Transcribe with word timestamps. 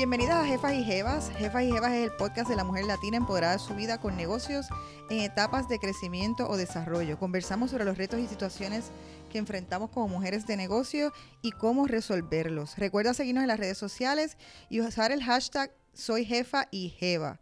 Bienvenidas 0.00 0.42
a 0.42 0.46
Jefas 0.46 0.72
y 0.72 0.82
Jevas. 0.82 1.30
Jefas 1.36 1.62
y 1.62 1.72
Jevas 1.72 1.92
es 1.92 2.04
el 2.04 2.16
podcast 2.16 2.48
de 2.48 2.56
la 2.56 2.64
mujer 2.64 2.86
latina 2.86 3.18
empoderada 3.18 3.52
de 3.52 3.58
su 3.58 3.74
vida 3.74 4.00
con 4.00 4.16
negocios 4.16 4.66
en 5.10 5.18
etapas 5.18 5.68
de 5.68 5.78
crecimiento 5.78 6.48
o 6.48 6.56
desarrollo. 6.56 7.18
Conversamos 7.18 7.70
sobre 7.70 7.84
los 7.84 7.98
retos 7.98 8.18
y 8.18 8.26
situaciones 8.26 8.92
que 9.30 9.36
enfrentamos 9.36 9.90
como 9.90 10.08
mujeres 10.08 10.46
de 10.46 10.56
negocio 10.56 11.12
y 11.42 11.50
cómo 11.50 11.86
resolverlos. 11.86 12.78
Recuerda 12.78 13.12
seguirnos 13.12 13.42
en 13.42 13.48
las 13.48 13.60
redes 13.60 13.76
sociales 13.76 14.38
y 14.70 14.80
usar 14.80 15.12
el 15.12 15.22
hashtag 15.22 15.70
soy 15.92 16.24
jefa 16.24 16.66
y 16.70 16.88
jeva. 16.88 17.38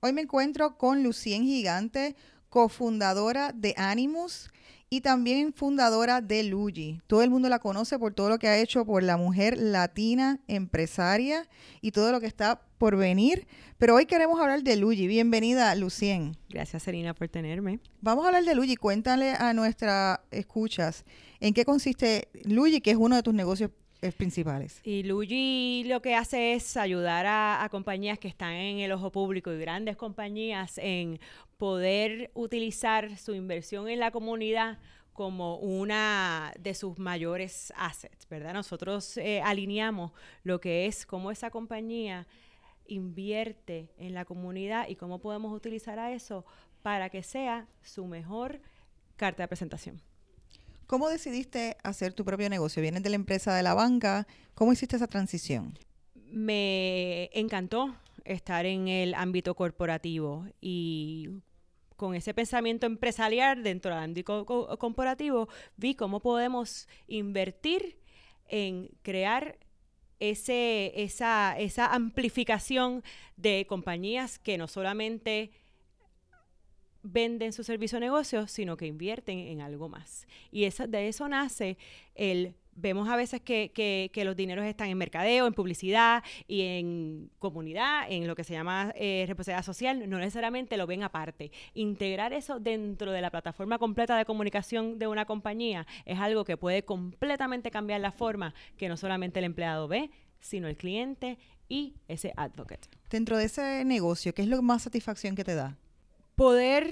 Hoy 0.00 0.12
me 0.12 0.20
encuentro 0.20 0.76
con 0.76 1.02
Lucien 1.02 1.44
Gigante, 1.44 2.14
cofundadora 2.50 3.52
de 3.54 3.72
Animus 3.78 4.50
y 4.92 5.00
también 5.00 5.54
fundadora 5.54 6.20
de 6.20 6.42
Luigi. 6.42 7.00
Todo 7.06 7.22
el 7.22 7.30
mundo 7.30 7.48
la 7.48 7.60
conoce 7.60 7.98
por 7.98 8.12
todo 8.12 8.28
lo 8.28 8.38
que 8.38 8.48
ha 8.48 8.58
hecho 8.58 8.84
por 8.84 9.02
la 9.02 9.16
mujer 9.16 9.56
latina 9.56 10.38
empresaria 10.48 11.48
y 11.80 11.92
todo 11.92 12.12
lo 12.12 12.20
que 12.20 12.26
está 12.26 12.60
por 12.76 12.98
venir. 12.98 13.46
Pero 13.78 13.94
hoy 13.94 14.04
queremos 14.04 14.38
hablar 14.38 14.62
de 14.62 14.76
Luigi. 14.76 15.06
Bienvenida, 15.06 15.74
Lucien. 15.76 16.36
Gracias, 16.50 16.82
Serena, 16.82 17.14
por 17.14 17.26
tenerme. 17.28 17.80
Vamos 18.02 18.26
a 18.26 18.28
hablar 18.28 18.44
de 18.44 18.54
Luigi. 18.54 18.76
Cuéntale 18.76 19.30
a 19.30 19.54
nuestras 19.54 20.20
escuchas 20.30 21.06
en 21.40 21.54
qué 21.54 21.64
consiste 21.64 22.28
Luigi, 22.44 22.82
que 22.82 22.90
es 22.90 22.98
uno 22.98 23.16
de 23.16 23.22
tus 23.22 23.32
negocios 23.32 23.70
principales. 24.10 24.80
Y 24.82 25.04
Luigi 25.04 25.84
lo 25.84 26.02
que 26.02 26.14
hace 26.14 26.54
es 26.54 26.76
ayudar 26.76 27.26
a, 27.26 27.68
compañías 27.70 28.18
que 28.18 28.28
están 28.28 28.52
en 28.52 28.78
el 28.80 28.92
ojo 28.92 29.12
público 29.12 29.52
y 29.52 29.58
grandes 29.58 29.96
compañías 29.96 30.78
en 30.78 31.20
poder 31.56 32.30
utilizar 32.34 33.16
su 33.16 33.34
inversión 33.34 33.88
en 33.88 34.00
la 34.00 34.10
comunidad 34.10 34.78
como 35.12 35.56
una 35.58 36.52
de 36.58 36.74
sus 36.74 36.98
mayores 36.98 37.72
assets, 37.76 38.26
¿verdad? 38.28 38.54
Nosotros 38.54 39.16
eh, 39.18 39.40
alineamos 39.42 40.12
lo 40.42 40.60
que 40.60 40.86
es 40.86 41.06
cómo 41.06 41.30
esa 41.30 41.50
compañía 41.50 42.26
invierte 42.86 43.92
en 43.98 44.14
la 44.14 44.24
comunidad 44.24 44.88
y 44.88 44.96
cómo 44.96 45.20
podemos 45.20 45.54
utilizar 45.54 45.98
a 45.98 46.12
eso 46.12 46.44
para 46.82 47.10
que 47.10 47.22
sea 47.22 47.68
su 47.82 48.06
mejor 48.06 48.60
carta 49.16 49.44
de 49.44 49.48
presentación. 49.48 50.02
¿Cómo 50.92 51.08
decidiste 51.08 51.78
hacer 51.84 52.12
tu 52.12 52.22
propio 52.22 52.50
negocio? 52.50 52.82
Vienes 52.82 53.02
de 53.02 53.08
la 53.08 53.16
empresa 53.16 53.54
de 53.54 53.62
la 53.62 53.72
banca. 53.72 54.26
¿Cómo 54.54 54.74
hiciste 54.74 54.96
esa 54.96 55.06
transición? 55.06 55.72
Me 56.30 57.30
encantó 57.32 57.96
estar 58.26 58.66
en 58.66 58.88
el 58.88 59.14
ámbito 59.14 59.54
corporativo 59.54 60.44
y 60.60 61.30
con 61.96 62.14
ese 62.14 62.34
pensamiento 62.34 62.84
empresarial 62.84 63.62
dentro 63.62 63.94
del 63.94 64.04
ámbito 64.04 64.44
corporativo, 64.44 65.48
vi 65.78 65.94
cómo 65.94 66.20
podemos 66.20 66.86
invertir 67.06 67.98
en 68.46 68.90
crear 69.00 69.58
ese, 70.20 70.92
esa, 71.02 71.58
esa 71.58 71.86
amplificación 71.86 73.02
de 73.38 73.64
compañías 73.66 74.38
que 74.38 74.58
no 74.58 74.68
solamente 74.68 75.52
venden 77.02 77.52
su 77.52 77.64
servicio 77.64 77.98
o 77.98 78.00
negocio, 78.00 78.46
sino 78.46 78.76
que 78.76 78.86
invierten 78.86 79.38
en 79.38 79.60
algo 79.60 79.88
más. 79.88 80.26
Y 80.50 80.64
eso, 80.64 80.86
de 80.86 81.08
eso 81.08 81.28
nace 81.28 81.76
el 82.14 82.54
vemos 82.74 83.08
a 83.08 83.16
veces 83.16 83.40
que, 83.40 83.70
que, 84.12 84.24
los 84.24 84.36
dineros 84.36 84.64
están 84.64 84.88
en 84.88 84.98
mercadeo, 84.98 85.46
en 85.46 85.54
publicidad 85.54 86.22
y 86.46 86.62
en 86.62 87.30
comunidad, 87.38 88.10
en 88.10 88.26
lo 88.26 88.34
que 88.34 88.44
se 88.44 88.54
llama 88.54 88.92
eh, 88.96 89.24
responsabilidad 89.26 89.64
social, 89.64 90.08
no 90.08 90.18
necesariamente 90.18 90.76
lo 90.76 90.86
ven 90.86 91.02
aparte. 91.02 91.50
Integrar 91.74 92.32
eso 92.32 92.60
dentro 92.60 93.12
de 93.12 93.20
la 93.20 93.30
plataforma 93.30 93.78
completa 93.78 94.16
de 94.16 94.24
comunicación 94.24 94.98
de 94.98 95.06
una 95.06 95.26
compañía 95.26 95.86
es 96.04 96.18
algo 96.18 96.44
que 96.44 96.56
puede 96.56 96.84
completamente 96.84 97.70
cambiar 97.70 98.00
la 98.00 98.12
forma 98.12 98.54
que 98.76 98.88
no 98.88 98.96
solamente 98.96 99.38
el 99.38 99.44
empleado 99.44 99.88
ve, 99.88 100.10
sino 100.40 100.68
el 100.68 100.76
cliente 100.76 101.38
y 101.68 101.94
ese 102.08 102.32
advocate. 102.36 102.88
Dentro 103.10 103.36
de 103.36 103.44
ese 103.44 103.84
negocio, 103.84 104.34
¿qué 104.34 104.42
es 104.42 104.48
lo 104.48 104.60
más 104.62 104.82
satisfacción 104.82 105.36
que 105.36 105.44
te 105.44 105.54
da? 105.54 105.76
Poder 106.36 106.88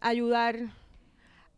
ayudar 0.00 0.72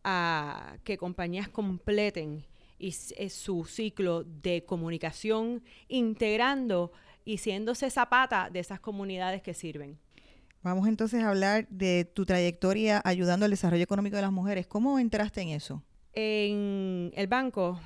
a 0.03 0.77
que 0.83 0.97
compañías 0.97 1.49
completen 1.49 2.45
y 2.79 2.89
es 2.89 3.33
su 3.33 3.65
ciclo 3.65 4.23
de 4.23 4.63
comunicación 4.65 5.63
integrando 5.87 6.91
y 7.25 7.39
siéndose 7.39 7.89
zapata 7.89 8.49
de 8.49 8.59
esas 8.59 8.79
comunidades 8.79 9.41
que 9.41 9.53
sirven. 9.53 9.99
Vamos 10.63 10.87
entonces 10.87 11.23
a 11.23 11.29
hablar 11.29 11.67
de 11.69 12.05
tu 12.05 12.25
trayectoria 12.25 13.01
ayudando 13.05 13.45
al 13.45 13.51
desarrollo 13.51 13.83
económico 13.83 14.15
de 14.15 14.21
las 14.21 14.31
mujeres. 14.31 14.67
¿Cómo 14.67 14.99
entraste 14.99 15.41
en 15.41 15.49
eso? 15.49 15.83
En 16.13 17.11
el 17.15 17.27
banco 17.27 17.79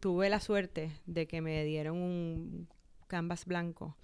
tuve 0.00 0.28
la 0.30 0.40
suerte 0.40 0.92
de 1.06 1.26
que 1.26 1.40
me 1.40 1.64
dieron 1.64 1.96
un 1.96 2.68
canvas 3.08 3.46
blanco 3.46 3.96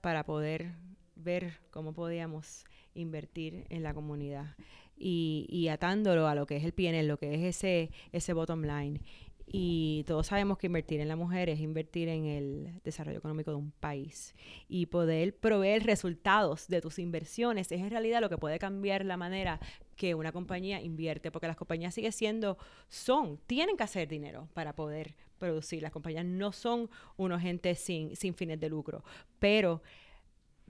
para 0.00 0.24
poder 0.24 0.72
ver 1.16 1.58
cómo 1.70 1.92
podíamos 1.92 2.64
invertir 2.94 3.66
en 3.68 3.82
la 3.82 3.94
comunidad 3.94 4.56
y, 4.96 5.46
y 5.48 5.68
atándolo 5.68 6.28
a 6.28 6.34
lo 6.34 6.46
que 6.46 6.56
es 6.56 6.64
el 6.64 6.72
PNL, 6.72 7.08
lo 7.08 7.18
que 7.18 7.34
es 7.34 7.56
ese, 7.56 7.90
ese 8.12 8.32
bottom 8.32 8.62
line. 8.62 9.00
Y 9.52 10.04
todos 10.06 10.28
sabemos 10.28 10.58
que 10.58 10.68
invertir 10.68 11.00
en 11.00 11.08
la 11.08 11.16
mujer 11.16 11.48
es 11.48 11.58
invertir 11.58 12.08
en 12.08 12.24
el 12.24 12.80
desarrollo 12.84 13.18
económico 13.18 13.50
de 13.50 13.56
un 13.56 13.72
país. 13.72 14.36
Y 14.68 14.86
poder 14.86 15.34
proveer 15.34 15.84
resultados 15.84 16.68
de 16.68 16.80
tus 16.80 17.00
inversiones 17.00 17.72
es 17.72 17.80
en 17.80 17.90
realidad 17.90 18.20
lo 18.20 18.28
que 18.28 18.38
puede 18.38 18.60
cambiar 18.60 19.04
la 19.04 19.16
manera 19.16 19.58
que 19.96 20.14
una 20.14 20.30
compañía 20.30 20.80
invierte, 20.80 21.32
porque 21.32 21.48
las 21.48 21.56
compañías 21.56 21.94
siguen 21.94 22.12
siendo, 22.12 22.58
son, 22.88 23.38
tienen 23.48 23.76
que 23.76 23.82
hacer 23.82 24.06
dinero 24.06 24.48
para 24.54 24.72
poder 24.76 25.16
producir. 25.38 25.82
Las 25.82 25.90
compañías 25.90 26.24
no 26.24 26.52
son 26.52 26.88
unos 27.16 27.42
entes 27.42 27.80
sin, 27.80 28.14
sin 28.14 28.34
fines 28.34 28.60
de 28.60 28.68
lucro, 28.68 29.02
pero 29.40 29.82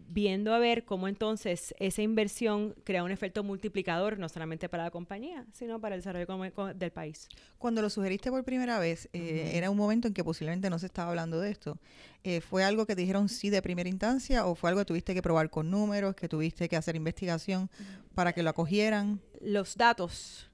viendo 0.08 0.54
a 0.54 0.58
ver 0.58 0.84
cómo 0.84 1.08
entonces 1.08 1.74
esa 1.78 2.02
inversión 2.02 2.74
crea 2.84 3.04
un 3.04 3.10
efecto 3.10 3.42
multiplicador, 3.44 4.18
no 4.18 4.28
solamente 4.28 4.68
para 4.68 4.84
la 4.84 4.90
compañía, 4.90 5.46
sino 5.52 5.80
para 5.80 5.94
el 5.94 6.00
desarrollo 6.00 6.74
del 6.74 6.90
país. 6.90 7.28
Cuando 7.58 7.82
lo 7.82 7.90
sugeriste 7.90 8.30
por 8.30 8.44
primera 8.44 8.78
vez, 8.78 9.08
eh, 9.12 9.52
¿era 9.54 9.70
un 9.70 9.76
momento 9.76 10.08
en 10.08 10.14
que 10.14 10.24
posiblemente 10.24 10.70
no 10.70 10.78
se 10.78 10.86
estaba 10.86 11.10
hablando 11.10 11.40
de 11.40 11.50
esto? 11.50 11.78
Eh, 12.24 12.40
¿Fue 12.40 12.64
algo 12.64 12.86
que 12.86 12.94
te 12.94 13.02
dijeron 13.02 13.28
sí 13.28 13.50
de 13.50 13.62
primera 13.62 13.88
instancia 13.88 14.46
o 14.46 14.54
fue 14.54 14.70
algo 14.70 14.80
que 14.80 14.86
tuviste 14.86 15.14
que 15.14 15.22
probar 15.22 15.50
con 15.50 15.70
números, 15.70 16.14
que 16.14 16.28
tuviste 16.28 16.68
que 16.68 16.76
hacer 16.76 16.96
investigación 16.96 17.70
para 18.14 18.32
que 18.32 18.42
lo 18.42 18.50
acogieran? 18.50 19.20
Los 19.40 19.76
datos 19.76 20.50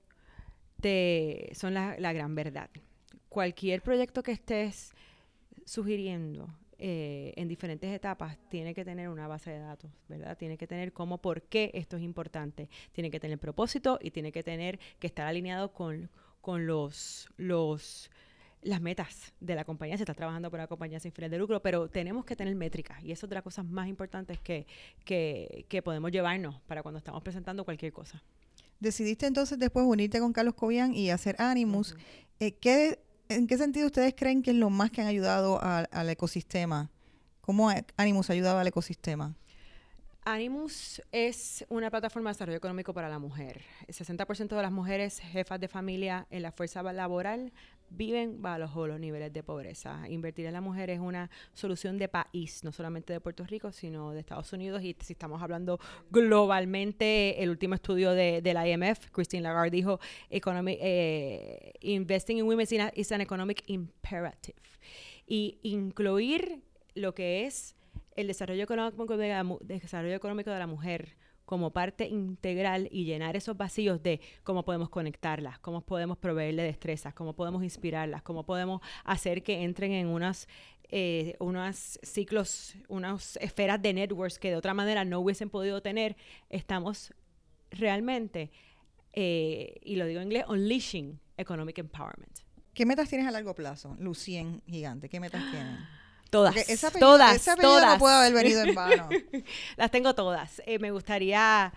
te, 0.80 1.50
son 1.54 1.74
la, 1.74 1.96
la 1.98 2.12
gran 2.12 2.34
verdad. 2.34 2.70
Cualquier 3.28 3.82
proyecto 3.82 4.22
que 4.22 4.32
estés 4.32 4.92
sugiriendo 5.64 6.48
eh, 6.78 7.15
en 7.46 7.48
diferentes 7.48 7.94
etapas 7.94 8.36
tiene 8.48 8.74
que 8.74 8.84
tener 8.84 9.08
una 9.08 9.28
base 9.28 9.52
de 9.52 9.60
datos, 9.60 9.90
¿verdad? 10.08 10.36
Tiene 10.36 10.58
que 10.58 10.66
tener 10.66 10.92
cómo, 10.92 11.18
por 11.18 11.42
qué 11.42 11.70
esto 11.74 11.96
es 11.96 12.02
importante. 12.02 12.68
Tiene 12.92 13.08
que 13.08 13.20
tener 13.20 13.38
propósito 13.38 14.00
y 14.02 14.10
tiene 14.10 14.32
que 14.32 14.42
tener 14.42 14.80
que 14.98 15.06
estar 15.06 15.26
alineado 15.26 15.72
con, 15.72 16.10
con 16.40 16.66
los, 16.66 17.28
los 17.36 18.10
las 18.62 18.80
metas 18.80 19.32
de 19.38 19.54
la 19.54 19.64
compañía, 19.64 19.96
se 19.96 20.02
está 20.02 20.14
trabajando 20.14 20.50
por 20.50 20.58
una 20.58 20.66
compañía 20.66 20.98
sin 20.98 21.12
fines 21.12 21.30
de 21.30 21.38
lucro, 21.38 21.62
pero 21.62 21.88
tenemos 21.88 22.24
que 22.24 22.34
tener 22.34 22.52
métricas 22.56 23.00
y 23.04 23.12
eso 23.12 23.26
es 23.26 23.30
de 23.30 23.34
las 23.34 23.44
cosas 23.44 23.64
más 23.64 23.86
importantes 23.86 24.40
que, 24.40 24.66
que, 25.04 25.66
que 25.68 25.82
podemos 25.82 26.10
llevarnos 26.10 26.60
para 26.62 26.82
cuando 26.82 26.98
estamos 26.98 27.22
presentando 27.22 27.64
cualquier 27.64 27.92
cosa. 27.92 28.24
Decidiste 28.80 29.26
entonces 29.26 29.56
después 29.58 29.86
unirte 29.86 30.18
con 30.18 30.32
Carlos 30.32 30.54
Cobian 30.54 30.94
y 30.94 31.10
hacer 31.10 31.36
Animus. 31.38 31.94
Eh, 32.40 32.52
¿Qué 32.56 32.98
¿En 33.28 33.46
qué 33.48 33.58
sentido 33.58 33.86
ustedes 33.86 34.14
creen 34.16 34.42
que 34.42 34.50
es 34.52 34.56
lo 34.56 34.70
más 34.70 34.90
que 34.90 35.00
han 35.00 35.08
ayudado 35.08 35.60
al 35.60 36.08
ecosistema? 36.08 36.90
¿Cómo 37.46 37.70
Animus 37.96 38.28
ha 38.28 38.32
ayudado 38.32 38.58
al 38.58 38.66
ecosistema? 38.66 39.36
Animus 40.24 41.00
es 41.12 41.64
una 41.68 41.92
plataforma 41.92 42.30
de 42.30 42.34
desarrollo 42.34 42.56
económico 42.56 42.92
para 42.92 43.08
la 43.08 43.20
mujer. 43.20 43.62
El 43.86 43.94
60% 43.94 44.48
de 44.48 44.62
las 44.62 44.72
mujeres 44.72 45.20
jefas 45.20 45.60
de 45.60 45.68
familia 45.68 46.26
en 46.30 46.42
la 46.42 46.50
fuerza 46.50 46.82
laboral 46.82 47.52
viven 47.88 48.42
bajo 48.42 48.88
los 48.88 48.98
niveles 48.98 49.32
de 49.32 49.44
pobreza. 49.44 50.02
Invertir 50.08 50.46
en 50.46 50.54
la 50.54 50.60
mujer 50.60 50.90
es 50.90 50.98
una 50.98 51.30
solución 51.52 51.98
de 51.98 52.08
país, 52.08 52.64
no 52.64 52.72
solamente 52.72 53.12
de 53.12 53.20
Puerto 53.20 53.44
Rico, 53.44 53.70
sino 53.70 54.10
de 54.10 54.18
Estados 54.18 54.52
Unidos. 54.52 54.82
Y 54.82 54.96
si 54.98 55.12
estamos 55.12 55.40
hablando 55.40 55.78
globalmente, 56.10 57.40
el 57.40 57.50
último 57.50 57.76
estudio 57.76 58.10
de, 58.10 58.42
la 58.42 58.66
IMF, 58.66 59.10
Christine 59.12 59.44
Lagarde 59.44 59.70
dijo, 59.70 60.00
eh, 60.30 61.72
investing 61.82 62.38
in 62.38 62.46
women 62.46 62.66
is 62.96 63.12
an 63.12 63.20
economic 63.20 63.62
imperative. 63.68 64.58
Y 65.28 65.60
incluir 65.62 66.65
lo 66.96 67.14
que 67.14 67.46
es 67.46 67.76
el 68.16 68.26
desarrollo 68.26 68.64
económico 68.64 69.16
de 69.16 69.28
la, 69.28 69.56
desarrollo 69.60 70.16
económico 70.16 70.50
de 70.50 70.58
la 70.58 70.66
mujer 70.66 71.16
como 71.44 71.70
parte 71.70 72.08
integral 72.08 72.88
y 72.90 73.04
llenar 73.04 73.36
esos 73.36 73.56
vacíos 73.56 74.02
de 74.02 74.20
cómo 74.42 74.64
podemos 74.64 74.88
conectarlas, 74.88 75.60
cómo 75.60 75.80
podemos 75.80 76.18
proveerle 76.18 76.64
destrezas, 76.64 77.14
cómo 77.14 77.34
podemos 77.34 77.62
inspirarlas, 77.62 78.22
cómo 78.22 78.44
podemos 78.44 78.80
hacer 79.04 79.44
que 79.44 79.62
entren 79.62 79.92
en 79.92 80.08
unas 80.08 80.48
eh, 80.88 81.36
unos 81.40 81.98
ciclos, 82.02 82.74
unas 82.88 83.36
esferas 83.38 83.82
de 83.82 83.92
networks 83.92 84.38
que 84.38 84.50
de 84.50 84.56
otra 84.56 84.72
manera 84.72 85.04
no 85.04 85.18
hubiesen 85.18 85.50
podido 85.50 85.82
tener, 85.82 86.16
estamos 86.48 87.12
realmente, 87.70 88.52
eh, 89.12 89.80
y 89.82 89.96
lo 89.96 90.06
digo 90.06 90.20
en 90.20 90.28
inglés, 90.28 90.44
unleashing 90.48 91.18
economic 91.36 91.78
empowerment. 91.78 92.38
¿Qué 92.72 92.86
metas 92.86 93.08
tienes 93.08 93.26
a 93.26 93.32
largo 93.32 93.54
plazo, 93.54 93.96
Lucien 93.98 94.62
Gigante? 94.66 95.08
¿Qué 95.08 95.18
metas 95.18 95.42
tienes? 95.50 95.80
Todas, 96.30 96.54
Porque 96.54 96.72
ese 96.72 96.86
apellido, 96.86 97.08
todas, 97.08 97.36
ese 97.36 97.50
apellido 97.50 97.74
todas. 97.74 97.92
no 97.94 97.98
puede 97.98 98.14
haber 98.14 98.34
venido 98.34 98.62
en 98.62 98.74
vano. 98.74 99.08
Las 99.76 99.90
tengo 99.90 100.14
todas. 100.14 100.60
Eh, 100.66 100.78
me 100.78 100.90
gustaría 100.90 101.72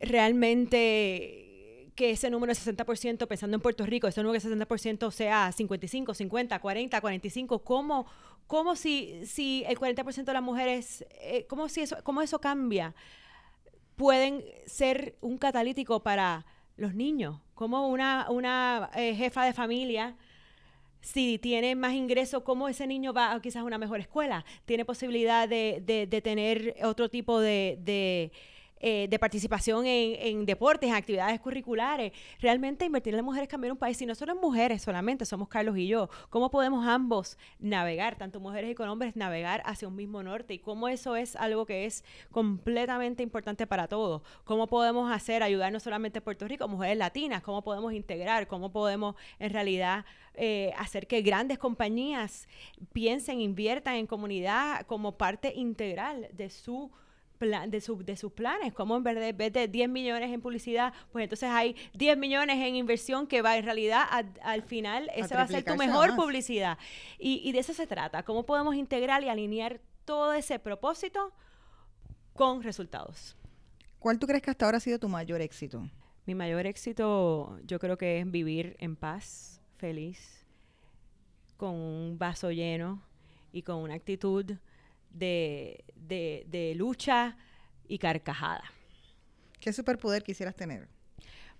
realmente 0.00 1.46
que 1.94 2.10
ese 2.10 2.28
número 2.28 2.52
de 2.52 2.60
60%, 2.60 3.26
pensando 3.26 3.56
en 3.56 3.60
Puerto 3.60 3.86
Rico, 3.86 4.06
ese 4.06 4.22
número 4.22 4.40
de 4.40 4.66
60% 4.66 5.10
sea 5.10 5.50
55, 5.50 6.14
50, 6.14 6.58
40, 6.58 7.00
45. 7.00 7.58
¿Cómo, 7.60 8.06
cómo 8.46 8.76
si, 8.76 9.24
si 9.24 9.64
el 9.66 9.78
40% 9.78 10.24
de 10.24 10.32
las 10.32 10.42
mujeres, 10.42 11.04
eh, 11.12 11.46
cómo, 11.48 11.68
si 11.68 11.80
eso, 11.80 11.96
cómo 12.04 12.22
eso 12.22 12.40
cambia? 12.40 12.94
Pueden 13.96 14.44
ser 14.66 15.16
un 15.22 15.38
catalítico 15.38 16.02
para 16.02 16.44
los 16.76 16.94
niños. 16.94 17.40
Como 17.54 17.88
una, 17.88 18.26
una 18.28 18.90
eh, 18.94 19.14
jefa 19.14 19.44
de 19.44 19.54
familia 19.54 20.16
si 21.06 21.38
tiene 21.38 21.74
más 21.76 21.94
ingresos, 21.94 22.42
¿cómo 22.42 22.68
ese 22.68 22.86
niño 22.86 23.12
va 23.12 23.32
a 23.32 23.40
quizás 23.40 23.62
a 23.62 23.64
una 23.64 23.78
mejor 23.78 24.00
escuela? 24.00 24.44
Tiene 24.64 24.84
posibilidad 24.84 25.48
de, 25.48 25.82
de- 25.86 26.06
de 26.06 26.20
tener 26.20 26.76
otro 26.82 27.08
tipo 27.08 27.38
de, 27.40 27.78
de, 27.80 28.32
eh, 28.78 29.06
de 29.08 29.18
participación 29.18 29.86
en, 29.86 30.44
deportes, 30.44 30.90
en 30.90 30.94
actividades 30.94 31.40
curriculares. 31.40 32.12
Realmente 32.40 32.84
invertir 32.84 33.14
en 33.14 33.18
las 33.18 33.24
mujeres 33.24 33.48
cambiar 33.48 33.72
un 33.72 33.78
país. 33.78 33.96
Si 33.96 34.04
no 34.04 34.14
solo 34.14 34.32
en 34.32 34.40
mujeres 34.40 34.82
solamente, 34.82 35.24
somos 35.24 35.48
Carlos 35.48 35.78
y 35.78 35.86
yo. 35.86 36.10
¿Cómo 36.28 36.50
podemos 36.50 36.86
ambos 36.86 37.38
navegar, 37.58 38.16
tanto 38.16 38.38
mujeres 38.38 38.70
y 38.70 38.74
con 38.74 38.88
hombres, 38.88 39.16
navegar 39.16 39.62
hacia 39.64 39.88
un 39.88 39.96
mismo 39.96 40.22
norte? 40.22 40.54
Y 40.54 40.58
cómo 40.58 40.88
eso 40.88 41.16
es 41.16 41.36
algo 41.36 41.64
que 41.64 41.86
es 41.86 42.04
completamente 42.30 43.22
importante 43.22 43.66
para 43.66 43.88
todos. 43.88 44.22
¿Cómo 44.44 44.66
podemos 44.66 45.10
hacer, 45.10 45.42
ayudar 45.42 45.72
no 45.72 45.80
solamente 45.80 46.18
a 46.18 46.22
Puerto 46.22 46.46
Rico, 46.46 46.68
mujeres 46.68 46.98
latinas? 46.98 47.42
¿Cómo 47.42 47.62
podemos 47.62 47.94
integrar? 47.94 48.46
¿Cómo 48.46 48.72
podemos 48.72 49.16
en 49.38 49.54
realidad 49.54 50.04
eh, 50.34 50.74
hacer 50.76 51.06
que 51.06 51.22
grandes 51.22 51.58
compañías 51.58 52.46
piensen, 52.92 53.40
inviertan 53.40 53.94
en 53.94 54.06
comunidad 54.06 54.84
como 54.86 55.16
parte 55.16 55.54
integral 55.54 56.28
de 56.32 56.50
su 56.50 56.90
plan, 57.36 57.70
de, 57.70 57.80
su- 57.80 58.02
de 58.04 58.16
sus 58.16 58.32
planes, 58.32 58.72
como 58.72 58.96
en 58.96 59.02
vez 59.04 59.14
de, 59.16 59.28
en 59.28 59.36
vez 59.36 59.52
de 59.52 59.68
10 59.68 59.88
millones 59.88 60.30
en 60.32 60.40
publicidad, 60.40 60.92
pues 61.12 61.22
entonces 61.24 61.48
hay 61.50 61.76
10 61.94 62.16
millones 62.18 62.56
en 62.58 62.74
inversión 62.76 63.26
que 63.26 63.42
va 63.42 63.56
en 63.56 63.64
realidad 63.64 64.02
a- 64.10 64.24
al 64.42 64.62
final, 64.62 65.10
esa 65.14 65.36
va 65.36 65.42
a 65.42 65.46
ser 65.48 65.64
tu 65.64 65.74
mejor 65.76 66.08
más. 66.10 66.16
publicidad. 66.18 66.78
Y, 67.18 67.40
y 67.48 67.52
de 67.52 67.58
eso 67.60 67.72
se 67.74 67.86
trata, 67.86 68.22
cómo 68.22 68.44
podemos 68.44 68.74
integrar 68.74 69.22
y 69.22 69.28
alinear 69.28 69.80
todo 70.04 70.32
ese 70.32 70.58
propósito 70.58 71.32
con 72.34 72.62
resultados. 72.62 73.36
¿Cuál 73.98 74.18
tú 74.18 74.26
crees 74.26 74.42
que 74.42 74.50
hasta 74.50 74.64
ahora 74.66 74.78
ha 74.78 74.80
sido 74.80 74.98
tu 74.98 75.08
mayor 75.08 75.40
éxito? 75.40 75.88
Mi 76.26 76.34
mayor 76.34 76.66
éxito 76.66 77.58
yo 77.64 77.78
creo 77.78 77.96
que 77.96 78.20
es 78.20 78.30
vivir 78.30 78.76
en 78.78 78.96
paz, 78.96 79.60
feliz, 79.76 80.44
con 81.56 81.74
un 81.74 82.18
vaso 82.18 82.50
lleno 82.50 83.02
y 83.52 83.62
con 83.62 83.76
una 83.76 83.94
actitud 83.94 84.52
de, 85.18 85.84
de- 85.94 86.44
de 86.48 86.74
lucha 86.74 87.36
y 87.88 87.98
carcajada. 87.98 88.64
¿Qué 89.60 89.72
superpoder 89.72 90.22
quisieras 90.22 90.54
tener? 90.54 90.88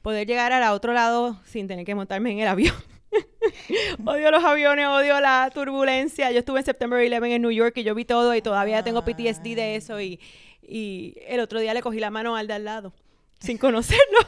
Poder 0.02 0.26
llegar 0.26 0.52
al 0.52 0.72
otro 0.72 0.92
lado 0.92 1.40
sin 1.44 1.66
tener 1.66 1.84
que 1.84 1.94
montarme 1.94 2.30
en 2.32 2.40
el 2.40 2.48
avión. 2.48 2.74
odio 4.06 4.30
los 4.30 4.44
aviones, 4.44 4.86
odio 4.86 5.20
la 5.20 5.50
turbulencia. 5.52 6.30
Yo 6.30 6.38
estuve 6.40 6.60
en 6.60 6.64
September 6.66 6.98
11 7.02 7.34
en 7.34 7.42
New 7.42 7.50
York 7.50 7.76
y 7.78 7.82
yo 7.82 7.94
vi 7.94 8.04
todo 8.04 8.34
y 8.34 8.42
todavía 8.42 8.82
tengo 8.82 9.02
PTSD 9.04 9.54
de 9.54 9.76
eso 9.76 10.00
y, 10.00 10.20
y 10.62 11.14
el 11.26 11.40
otro 11.40 11.58
día 11.60 11.74
le 11.74 11.82
cogí 11.82 11.98
la 11.98 12.10
mano 12.10 12.36
al 12.36 12.46
de 12.46 12.54
al 12.54 12.64
lado 12.64 12.92
sin 13.40 13.58
conocerlo. 13.58 14.18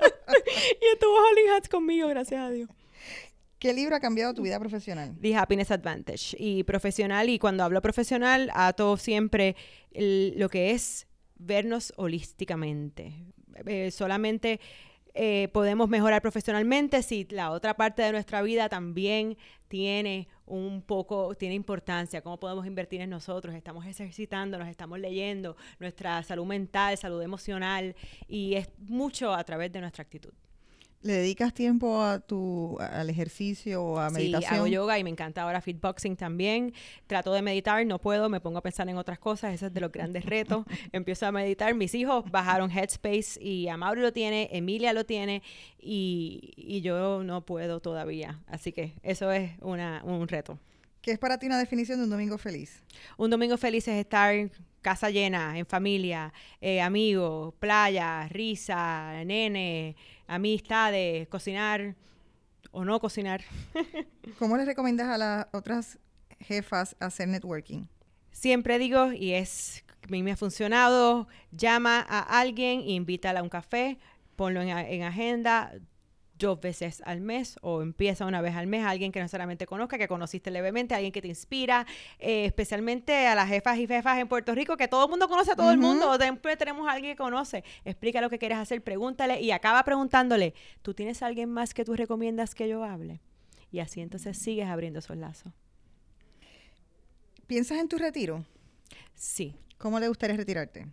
y 0.80 0.86
estuvo 0.92 1.14
holding 1.14 1.48
hands 1.50 1.68
conmigo, 1.68 2.08
gracias 2.08 2.40
a 2.40 2.50
Dios. 2.50 2.68
¿Qué 3.60 3.74
libro 3.74 3.94
ha 3.94 4.00
cambiado 4.00 4.32
tu 4.32 4.40
vida 4.40 4.58
profesional? 4.58 5.14
The 5.20 5.36
Happiness 5.36 5.70
Advantage. 5.70 6.34
Y 6.38 6.64
profesional, 6.64 7.28
y 7.28 7.38
cuando 7.38 7.62
hablo 7.62 7.82
profesional, 7.82 8.50
ato 8.54 8.96
siempre 8.96 9.54
lo 9.92 10.48
que 10.48 10.70
es 10.70 11.06
vernos 11.36 11.92
holísticamente. 11.98 13.26
Eh, 13.66 13.90
solamente 13.90 14.60
eh, 15.12 15.48
podemos 15.52 15.90
mejorar 15.90 16.22
profesionalmente 16.22 17.02
si 17.02 17.26
la 17.28 17.50
otra 17.50 17.76
parte 17.76 18.00
de 18.00 18.12
nuestra 18.12 18.40
vida 18.40 18.70
también 18.70 19.36
tiene 19.68 20.28
un 20.46 20.80
poco, 20.80 21.34
tiene 21.34 21.54
importancia, 21.54 22.22
cómo 22.22 22.40
podemos 22.40 22.66
invertir 22.66 23.02
en 23.02 23.10
nosotros, 23.10 23.54
estamos 23.54 23.84
ejercitándonos, 23.84 24.68
estamos 24.68 24.98
leyendo, 24.98 25.54
nuestra 25.78 26.22
salud 26.22 26.46
mental, 26.46 26.96
salud 26.96 27.20
emocional, 27.20 27.94
y 28.26 28.54
es 28.54 28.70
mucho 28.78 29.34
a 29.34 29.44
través 29.44 29.70
de 29.70 29.82
nuestra 29.82 30.00
actitud. 30.00 30.32
¿Le 31.02 31.14
dedicas 31.14 31.54
tiempo 31.54 32.02
a 32.02 32.20
tu, 32.20 32.76
al 32.78 33.08
ejercicio 33.08 33.82
o 33.82 33.98
a 33.98 34.10
meditación? 34.10 34.50
Sí, 34.50 34.54
hago 34.54 34.66
yoga 34.66 34.98
y 34.98 35.04
me 35.04 35.08
encanta 35.08 35.42
ahora 35.42 35.62
fitboxing 35.62 36.14
también. 36.14 36.74
Trato 37.06 37.32
de 37.32 37.40
meditar, 37.40 37.86
no 37.86 37.98
puedo, 37.98 38.28
me 38.28 38.38
pongo 38.40 38.58
a 38.58 38.62
pensar 38.62 38.86
en 38.90 38.98
otras 38.98 39.18
cosas, 39.18 39.54
ese 39.54 39.66
es 39.68 39.72
de 39.72 39.80
los 39.80 39.90
grandes 39.90 40.26
retos. 40.26 40.66
Empiezo 40.92 41.26
a 41.26 41.32
meditar, 41.32 41.74
mis 41.74 41.94
hijos 41.94 42.30
bajaron 42.30 42.70
Headspace 42.70 43.42
y 43.42 43.68
Amaury 43.68 44.02
lo 44.02 44.12
tiene, 44.12 44.50
Emilia 44.52 44.92
lo 44.92 45.06
tiene 45.06 45.42
y, 45.78 46.52
y 46.54 46.82
yo 46.82 47.22
no 47.24 47.46
puedo 47.46 47.80
todavía. 47.80 48.42
Así 48.46 48.72
que 48.72 48.92
eso 49.02 49.32
es 49.32 49.52
una, 49.62 50.02
un 50.04 50.28
reto. 50.28 50.58
¿Qué 51.00 51.12
es 51.12 51.18
para 51.18 51.38
ti 51.38 51.46
una 51.46 51.58
definición 51.58 51.98
de 51.98 52.04
un 52.04 52.10
domingo 52.10 52.36
feliz? 52.36 52.82
Un 53.16 53.30
domingo 53.30 53.56
feliz 53.56 53.88
es 53.88 53.94
estar 53.94 54.50
casa 54.82 55.10
llena, 55.10 55.58
en 55.58 55.66
familia, 55.66 56.32
eh, 56.60 56.80
amigos, 56.80 57.54
playa, 57.58 58.26
risa, 58.28 59.24
nene, 59.24 59.96
amistades, 60.30 61.28
cocinar 61.28 61.96
o 62.70 62.84
no 62.84 63.00
cocinar. 63.00 63.42
¿Cómo 64.38 64.56
les 64.56 64.66
recomiendas 64.66 65.08
a 65.08 65.18
las 65.18 65.46
otras 65.52 65.98
jefas 66.38 66.96
hacer 67.00 67.28
networking? 67.28 67.86
Siempre 68.30 68.78
digo, 68.78 69.12
y 69.12 69.32
es, 69.32 69.84
a 70.02 70.06
mí 70.08 70.22
me 70.22 70.32
ha 70.32 70.36
funcionado, 70.36 71.26
llama 71.50 72.04
a 72.08 72.40
alguien, 72.40 72.80
invítala 72.80 73.40
a 73.40 73.42
un 73.42 73.48
café, 73.48 73.98
ponlo 74.36 74.62
en, 74.62 75.02
agenda 75.02 75.72
dos 76.40 76.60
veces 76.60 77.02
al 77.06 77.20
mes 77.20 77.58
o 77.62 77.82
empieza 77.82 78.26
una 78.26 78.40
vez 78.40 78.56
al 78.56 78.66
mes 78.66 78.84
a 78.84 78.90
alguien 78.90 79.12
que 79.12 79.20
no 79.20 79.28
solamente 79.28 79.66
conozca, 79.66 79.98
que 79.98 80.08
conociste 80.08 80.50
levemente, 80.50 80.94
alguien 80.94 81.12
que 81.12 81.22
te 81.22 81.28
inspira, 81.28 81.86
eh, 82.18 82.46
especialmente 82.46 83.26
a 83.26 83.34
las 83.34 83.48
jefas 83.48 83.78
y 83.78 83.86
jefas 83.86 84.18
en 84.18 84.26
Puerto 84.26 84.54
Rico, 84.54 84.76
que 84.76 84.88
todo 84.88 85.04
el 85.04 85.10
mundo 85.10 85.28
conoce 85.28 85.52
a 85.52 85.56
todo 85.56 85.70
el 85.70 85.78
mundo, 85.78 86.16
siempre 86.18 86.56
tenemos 86.56 86.88
a 86.88 86.92
alguien 86.92 87.12
que 87.12 87.16
conoce, 87.16 87.62
explica 87.84 88.20
lo 88.20 88.30
que 88.30 88.38
quieres 88.38 88.58
hacer, 88.58 88.82
pregúntale 88.82 89.40
y 89.40 89.52
acaba 89.52 89.84
preguntándole, 89.84 90.54
¿tú 90.82 90.94
tienes 90.94 91.22
a 91.22 91.26
alguien 91.26 91.50
más 91.50 91.74
que 91.74 91.84
tú 91.84 91.94
recomiendas 91.94 92.54
que 92.54 92.68
yo 92.68 92.82
hable? 92.82 93.20
Y 93.70 93.78
así 93.78 94.00
entonces 94.00 94.36
sigues 94.36 94.68
abriendo 94.68 94.98
esos 94.98 95.16
lazos. 95.16 95.52
¿Piensas 97.46 97.78
en 97.78 97.88
tu 97.88 97.98
retiro? 97.98 98.44
Sí, 99.14 99.54
¿Cómo 99.80 99.98
le 99.98 100.08
gustaría 100.08 100.36
retirarte? 100.36 100.86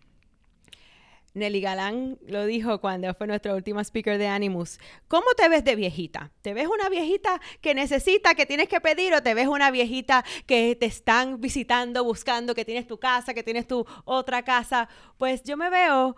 Nelly 1.38 1.62
Galán 1.62 2.18
lo 2.28 2.46
dijo 2.46 2.82
cuando 2.82 3.14
fue 3.14 3.28
nuestra 3.28 3.54
última 3.54 3.84
speaker 3.84 4.18
de 4.18 4.28
Animus. 4.28 4.80
¿Cómo 5.08 5.28
te 5.38 5.48
ves 5.50 5.64
de 5.64 5.76
viejita? 5.76 6.32
¿Te 6.42 6.54
ves 6.54 6.68
una 6.68 6.90
viejita 6.90 7.40
que 7.62 7.74
necesita, 7.74 8.36
que 8.36 8.46
tienes 8.46 8.68
que 8.68 8.82
pedir 8.82 9.14
o 9.14 9.22
te 9.22 9.34
ves 9.34 9.48
una 9.48 9.72
viejita 9.72 10.26
que 10.46 10.76
te 10.76 10.88
están 10.88 11.40
visitando, 11.40 12.04
buscando, 12.04 12.56
que 12.56 12.66
tienes 12.66 12.88
tu 12.88 13.00
casa, 13.00 13.34
que 13.34 13.44
tienes 13.44 13.68
tu 13.68 13.86
otra 14.06 14.44
casa? 14.44 14.90
Pues 15.18 15.44
yo 15.44 15.58
me 15.58 15.70
veo 15.70 16.16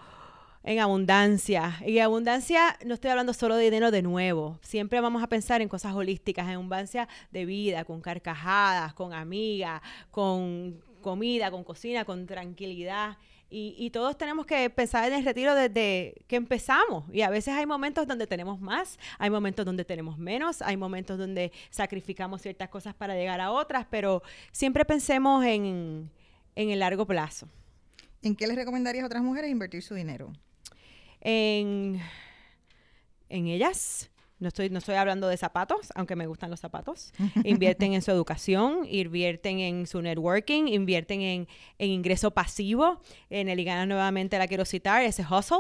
en 0.64 0.80
abundancia. 0.80 1.80
Y 1.86 2.00
abundancia 2.00 2.78
no 2.86 2.94
estoy 2.94 3.12
hablando 3.12 3.34
solo 3.34 3.56
de 3.56 3.66
dinero 3.66 3.92
de 3.92 4.02
nuevo. 4.02 4.60
Siempre 4.62 5.02
vamos 5.02 5.24
a 5.24 5.28
pensar 5.28 5.62
en 5.62 5.70
cosas 5.70 5.94
holísticas, 5.94 6.48
en 6.48 6.56
abundancia 6.56 7.08
de 7.32 7.46
vida, 7.46 7.86
con 7.86 8.02
carcajadas, 8.02 8.94
con 8.94 9.14
amigas, 9.14 9.82
con 10.12 10.82
comida, 11.02 11.52
con 11.52 11.64
cocina, 11.64 12.06
con 12.06 12.26
tranquilidad. 12.26 13.18
Y, 13.50 13.76
y 13.78 13.90
todos 13.90 14.18
tenemos 14.18 14.46
que 14.46 14.70
pensar 14.70 15.08
en 15.08 15.14
el 15.14 15.26
retiro 15.26 15.56
desde 15.56 16.22
que 16.28 16.36
empezamos. 16.36 17.06
Y 17.12 17.22
a 17.22 17.30
veces 17.30 17.56
hay 17.56 17.66
momentos 17.66 18.06
donde 18.06 18.28
tenemos 18.28 18.62
más, 18.62 19.00
hay 19.18 19.30
momentos 19.30 19.66
donde 19.66 19.86
tenemos 19.86 20.18
menos, 20.18 20.62
hay 20.62 20.78
momentos 20.78 21.18
donde 21.18 21.52
sacrificamos 21.70 22.42
ciertas 22.42 22.70
cosas 22.70 22.94
para 22.94 23.16
llegar 23.16 23.42
a 23.42 23.52
otras, 23.52 23.88
pero 23.90 24.22
siempre 24.52 24.86
pensemos 24.86 25.44
en, 25.46 26.12
en 26.56 26.70
el 26.70 26.80
largo 26.80 27.08
plazo. 27.08 27.48
¿En 28.22 28.36
qué 28.36 28.46
les 28.48 28.56
recomendarías 28.56 29.04
a 29.04 29.08
otras 29.08 29.24
mujeres 29.24 29.50
invertir 29.50 29.82
su 29.82 29.96
dinero? 29.96 30.32
en, 31.22 32.00
en 33.30 33.48
ellas. 33.48 34.10
No 34.40 34.48
estoy, 34.48 34.70
no 34.70 34.78
estoy 34.80 34.96
hablando 34.96 35.28
de 35.28 35.36
zapatos, 35.36 35.92
aunque 35.96 36.16
me 36.16 36.26
gustan 36.26 36.50
los 36.50 36.62
zapatos. 36.62 37.12
Invierten 37.44 37.94
en 37.94 38.02
su 38.02 38.10
educación, 38.12 38.86
invierten 38.88 39.60
en 39.60 39.86
su 39.86 40.02
networking, 40.02 40.68
invierten 40.68 41.22
en, 41.22 41.48
en 41.78 41.90
ingreso 41.90 42.32
pasivo. 42.32 43.02
En 43.30 43.50
el 43.50 43.60
IGANA 43.60 43.86
nuevamente 43.86 44.38
la 44.38 44.48
quiero 44.48 44.64
citar, 44.64 45.04
ese 45.04 45.24
hustle. 45.24 45.58